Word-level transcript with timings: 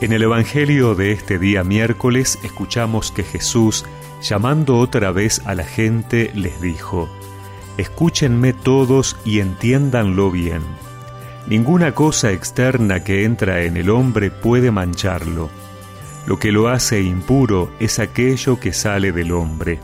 En 0.00 0.12
el 0.12 0.22
Evangelio 0.22 0.94
de 0.94 1.12
este 1.12 1.38
día 1.38 1.62
miércoles 1.62 2.38
escuchamos 2.42 3.12
que 3.12 3.22
Jesús, 3.22 3.84
llamando 4.20 4.78
otra 4.78 5.12
vez 5.12 5.40
a 5.46 5.54
la 5.54 5.64
gente, 5.64 6.32
les 6.34 6.60
dijo, 6.60 7.08
Escúchenme 7.78 8.52
todos 8.52 9.16
y 9.24 9.38
entiéndanlo 9.38 10.30
bien. 10.30 10.62
Ninguna 11.46 11.92
cosa 11.92 12.32
externa 12.32 13.04
que 13.04 13.24
entra 13.24 13.62
en 13.62 13.76
el 13.76 13.88
hombre 13.88 14.30
puede 14.30 14.70
mancharlo. 14.70 15.48
Lo 16.26 16.38
que 16.38 16.52
lo 16.52 16.68
hace 16.68 17.02
impuro 17.02 17.70
es 17.78 17.98
aquello 17.98 18.58
que 18.58 18.72
sale 18.72 19.12
del 19.12 19.30
hombre. 19.32 19.78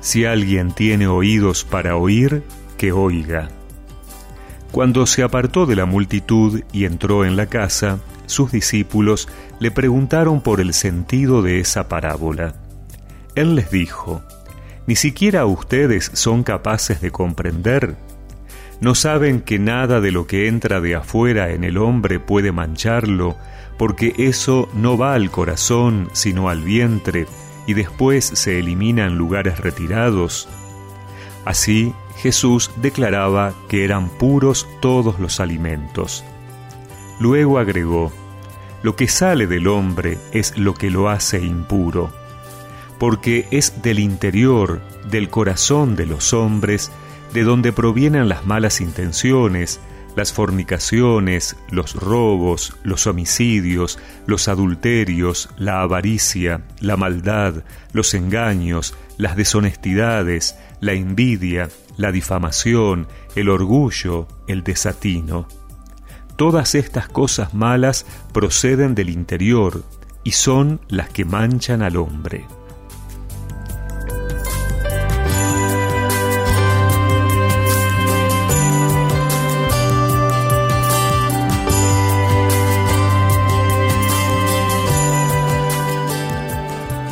Si 0.00 0.24
alguien 0.24 0.72
tiene 0.72 1.06
oídos 1.06 1.64
para 1.64 1.96
oír, 1.96 2.42
que 2.76 2.90
oiga. 2.90 3.50
Cuando 4.72 5.06
se 5.06 5.22
apartó 5.22 5.66
de 5.66 5.76
la 5.76 5.86
multitud 5.86 6.62
y 6.72 6.86
entró 6.86 7.24
en 7.24 7.36
la 7.36 7.46
casa, 7.46 7.98
sus 8.32 8.50
discípulos 8.50 9.28
le 9.60 9.70
preguntaron 9.70 10.40
por 10.40 10.60
el 10.60 10.74
sentido 10.74 11.42
de 11.42 11.60
esa 11.60 11.88
parábola. 11.88 12.54
Él 13.34 13.54
les 13.54 13.70
dijo, 13.70 14.22
¿Ni 14.86 14.96
siquiera 14.96 15.46
ustedes 15.46 16.10
son 16.14 16.42
capaces 16.42 17.00
de 17.00 17.12
comprender? 17.12 17.96
¿No 18.80 18.96
saben 18.96 19.40
que 19.40 19.60
nada 19.60 20.00
de 20.00 20.10
lo 20.10 20.26
que 20.26 20.48
entra 20.48 20.80
de 20.80 20.96
afuera 20.96 21.50
en 21.50 21.62
el 21.62 21.78
hombre 21.78 22.18
puede 22.18 22.50
mancharlo, 22.50 23.36
porque 23.78 24.12
eso 24.18 24.68
no 24.74 24.98
va 24.98 25.14
al 25.14 25.30
corazón 25.30 26.10
sino 26.12 26.48
al 26.48 26.62
vientre, 26.62 27.26
y 27.68 27.74
después 27.74 28.24
se 28.24 28.58
elimina 28.58 29.06
en 29.06 29.16
lugares 29.16 29.60
retirados? 29.60 30.48
Así, 31.44 31.94
Jesús 32.16 32.72
declaraba 32.76 33.54
que 33.68 33.84
eran 33.84 34.08
puros 34.08 34.66
todos 34.80 35.20
los 35.20 35.38
alimentos. 35.38 36.24
Luego 37.20 37.58
agregó, 37.58 38.12
lo 38.82 38.96
que 38.96 39.08
sale 39.08 39.46
del 39.46 39.68
hombre 39.68 40.18
es 40.32 40.56
lo 40.58 40.74
que 40.74 40.90
lo 40.90 41.08
hace 41.08 41.40
impuro, 41.40 42.12
porque 42.98 43.46
es 43.50 43.82
del 43.82 43.98
interior, 43.98 44.80
del 45.10 45.28
corazón 45.28 45.96
de 45.96 46.06
los 46.06 46.32
hombres, 46.32 46.90
de 47.32 47.44
donde 47.44 47.72
provienen 47.72 48.28
las 48.28 48.44
malas 48.46 48.80
intenciones, 48.80 49.80
las 50.16 50.32
fornicaciones, 50.32 51.56
los 51.70 51.94
robos, 51.94 52.76
los 52.82 53.06
homicidios, 53.06 53.98
los 54.26 54.48
adulterios, 54.48 55.48
la 55.56 55.80
avaricia, 55.80 56.62
la 56.80 56.96
maldad, 56.96 57.64
los 57.92 58.12
engaños, 58.14 58.94
las 59.16 59.36
deshonestidades, 59.36 60.56
la 60.80 60.92
envidia, 60.92 61.70
la 61.96 62.12
difamación, 62.12 63.06
el 63.34 63.48
orgullo, 63.48 64.28
el 64.46 64.62
desatino. 64.62 65.48
Todas 66.42 66.74
estas 66.74 67.06
cosas 67.06 67.54
malas 67.54 68.04
proceden 68.32 68.96
del 68.96 69.10
interior 69.10 69.84
y 70.24 70.32
son 70.32 70.80
las 70.88 71.08
que 71.08 71.24
manchan 71.24 71.82
al 71.82 71.96
hombre. 71.96 72.46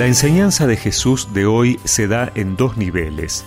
La 0.01 0.07
enseñanza 0.07 0.67
de 0.67 0.77
Jesús 0.77 1.33
de 1.33 1.47
hoy 1.47 1.79
se 1.85 2.09
da 2.09 2.33
en 2.35 2.57
dos 2.57 2.77
niveles. 2.77 3.45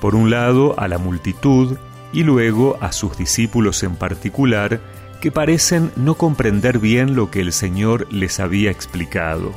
Por 0.00 0.14
un 0.14 0.30
lado 0.30 0.78
a 0.78 0.86
la 0.86 0.98
multitud 0.98 1.78
y 2.12 2.22
luego 2.22 2.78
a 2.80 2.92
sus 2.92 3.18
discípulos 3.18 3.82
en 3.82 3.96
particular, 3.96 4.80
que 5.20 5.30
parecen 5.30 5.90
no 5.96 6.14
comprender 6.14 6.78
bien 6.78 7.14
lo 7.14 7.30
que 7.30 7.40
el 7.40 7.52
Señor 7.52 8.12
les 8.12 8.40
había 8.40 8.70
explicado. 8.70 9.52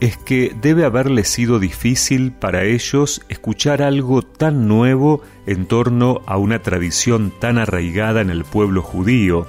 Es 0.00 0.16
que 0.16 0.54
debe 0.60 0.84
haberles 0.84 1.28
sido 1.28 1.58
difícil 1.58 2.32
para 2.32 2.64
ellos 2.64 3.22
escuchar 3.28 3.80
algo 3.80 4.22
tan 4.22 4.68
nuevo 4.68 5.22
en 5.46 5.66
torno 5.66 6.20
a 6.26 6.36
una 6.36 6.60
tradición 6.60 7.32
tan 7.38 7.58
arraigada 7.58 8.20
en 8.20 8.30
el 8.30 8.44
pueblo 8.44 8.82
judío, 8.82 9.46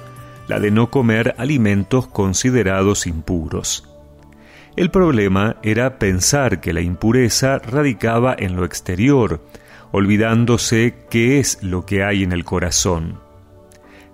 la 0.48 0.60
de 0.60 0.70
no 0.70 0.90
comer 0.90 1.34
alimentos 1.38 2.06
considerados 2.06 3.06
impuros. 3.06 3.88
El 4.76 4.90
problema 4.90 5.56
era 5.62 5.98
pensar 5.98 6.60
que 6.60 6.72
la 6.72 6.80
impureza 6.80 7.58
radicaba 7.58 8.36
en 8.38 8.56
lo 8.56 8.64
exterior, 8.64 9.40
olvidándose 9.90 10.94
qué 11.10 11.38
es 11.38 11.62
lo 11.62 11.86
que 11.86 12.04
hay 12.04 12.22
en 12.22 12.32
el 12.32 12.44
corazón. 12.44 13.25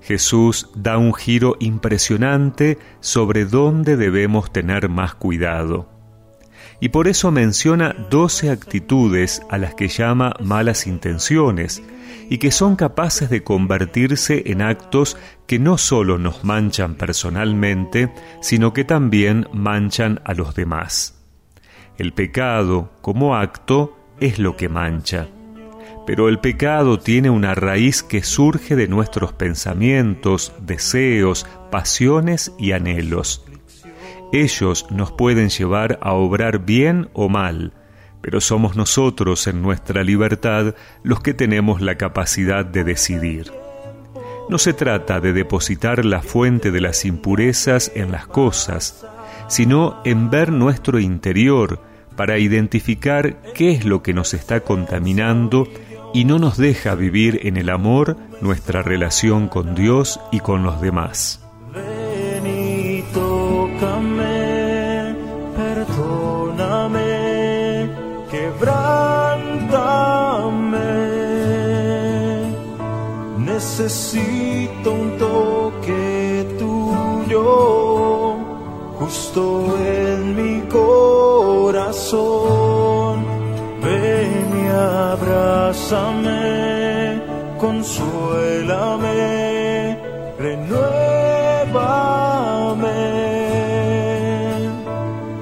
Jesús 0.02 0.68
da 0.74 0.98
un 0.98 1.14
giro 1.14 1.56
impresionante 1.60 2.78
sobre 3.00 3.44
dónde 3.44 3.96
debemos 3.96 4.52
tener 4.52 4.88
más 4.88 5.14
cuidado. 5.14 5.88
Y 6.80 6.88
por 6.88 7.06
eso 7.06 7.30
menciona 7.30 7.94
doce 8.10 8.50
actitudes 8.50 9.42
a 9.48 9.58
las 9.58 9.74
que 9.74 9.86
llama 9.86 10.34
malas 10.40 10.88
intenciones 10.88 11.80
y 12.28 12.38
que 12.38 12.50
son 12.50 12.74
capaces 12.74 13.30
de 13.30 13.44
convertirse 13.44 14.42
en 14.46 14.62
actos 14.62 15.16
que 15.46 15.60
no 15.60 15.78
solo 15.78 16.19
nos 16.19 16.42
manchan 16.42 16.96
personalmente, 16.96 18.12
sino 18.40 18.72
que 18.72 18.84
también 18.84 19.46
manchan 19.52 20.20
a 20.24 20.34
los 20.34 20.54
demás. 20.56 21.22
El 21.98 22.12
pecado, 22.12 22.90
como 23.00 23.36
acto, 23.36 23.96
es 24.19 24.40
lo 24.40 24.56
que 24.56 24.69
mancha. 24.69 25.28
Pero 26.06 26.28
el 26.28 26.40
pecado 26.40 26.98
tiene 26.98 27.30
una 27.30 27.54
raíz 27.54 28.02
que 28.02 28.22
surge 28.22 28.74
de 28.74 28.88
nuestros 28.88 29.32
pensamientos, 29.32 30.52
deseos, 30.60 31.46
pasiones 31.70 32.52
y 32.58 32.72
anhelos. 32.72 33.44
Ellos 34.32 34.86
nos 34.90 35.12
pueden 35.12 35.50
llevar 35.50 35.98
a 36.02 36.14
obrar 36.14 36.60
bien 36.60 37.08
o 37.12 37.28
mal, 37.28 37.72
pero 38.20 38.40
somos 38.40 38.76
nosotros 38.76 39.46
en 39.46 39.62
nuestra 39.62 40.02
libertad 40.02 40.74
los 41.02 41.20
que 41.20 41.34
tenemos 41.34 41.80
la 41.80 41.96
capacidad 41.96 42.64
de 42.64 42.84
decidir. 42.84 43.52
No 44.48 44.58
se 44.58 44.72
trata 44.72 45.20
de 45.20 45.32
depositar 45.32 46.04
la 46.04 46.22
fuente 46.22 46.70
de 46.70 46.80
las 46.80 47.04
impurezas 47.04 47.92
en 47.94 48.10
las 48.10 48.26
cosas, 48.26 49.06
sino 49.48 50.00
en 50.04 50.30
ver 50.30 50.50
nuestro 50.50 50.98
interior 50.98 51.80
para 52.16 52.38
identificar 52.38 53.36
qué 53.54 53.72
es 53.72 53.84
lo 53.84 54.02
que 54.02 54.14
nos 54.14 54.34
está 54.34 54.60
contaminando 54.60 55.69
y 56.12 56.25
no 56.25 56.39
nos 56.39 56.56
deja 56.56 56.95
vivir 56.95 57.41
en 57.43 57.56
el 57.56 57.69
amor 57.71 58.17
nuestra 58.41 58.83
relación 58.83 59.49
con 59.49 59.75
Dios 59.75 60.21
y 60.31 60.41
con 60.41 60.62
los 60.62 60.81
demás. 60.81 61.41
Ven 61.73 62.47
y 62.47 63.03
tócame, 63.12 64.25
perdóname, 65.56 67.00
quebrántame. 68.31 68.93
Necesito 73.39 74.93
un 74.93 75.19
toque 75.19 76.47
tuyo, 76.59 78.37
justo 78.99 79.77
en 79.79 80.37
mi 80.37 80.61
corazón. 80.69 82.31
Abrázame, 85.92 87.20
consuélame, 87.58 89.19
renuévame. 90.38 91.72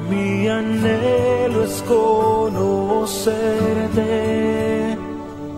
Mi 0.09 0.49
anhelo 0.49 1.65
es 1.65 1.83
conocerte 1.83 2.59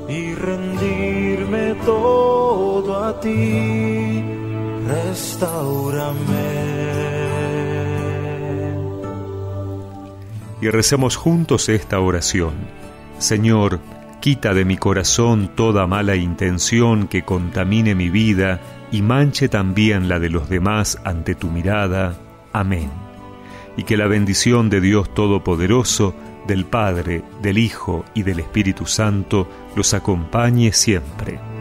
y 0.08 0.34
rendirme 0.34 1.74
todo 1.86 3.04
a 3.04 3.20
ti. 3.20 4.24
Restaurame. 4.86 6.72
y 10.60 10.68
recemos 10.70 11.16
juntos 11.16 11.68
esta 11.68 11.98
oración. 11.98 12.52
Señor, 13.18 13.80
quita 14.22 14.54
de 14.54 14.64
mi 14.64 14.76
corazón 14.76 15.50
toda 15.56 15.88
mala 15.88 16.14
intención 16.14 17.08
que 17.08 17.24
contamine 17.24 17.96
mi 17.96 18.08
vida 18.08 18.60
y 18.92 19.02
manche 19.02 19.48
también 19.48 20.08
la 20.08 20.20
de 20.20 20.30
los 20.30 20.48
demás 20.48 21.00
ante 21.02 21.34
tu 21.34 21.50
mirada. 21.50 22.16
Amén. 22.52 22.88
Y 23.76 23.82
que 23.82 23.96
la 23.96 24.06
bendición 24.06 24.70
de 24.70 24.80
Dios 24.80 25.12
Todopoderoso, 25.12 26.14
del 26.46 26.66
Padre, 26.66 27.24
del 27.42 27.58
Hijo 27.58 28.04
y 28.14 28.22
del 28.22 28.38
Espíritu 28.38 28.86
Santo 28.86 29.48
los 29.74 29.92
acompañe 29.92 30.72
siempre. 30.72 31.51